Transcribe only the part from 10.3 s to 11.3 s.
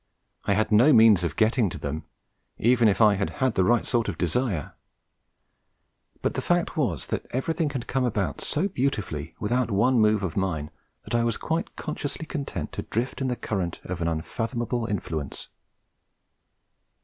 mine, that I